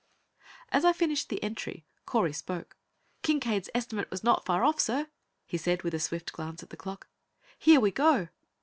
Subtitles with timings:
[0.69, 2.75] As I finished the entry, Correy spoke:
[3.21, 5.05] "Kincaide's estimate was not far off, sir,"
[5.45, 7.07] he said, with a swift glance at the clock.
[7.59, 8.29] "Here we go!"